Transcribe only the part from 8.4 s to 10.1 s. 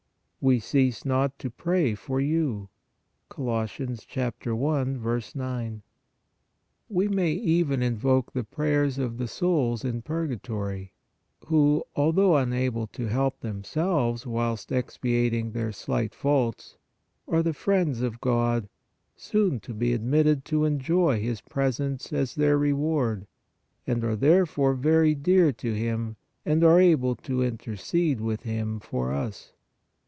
prayers of the souls in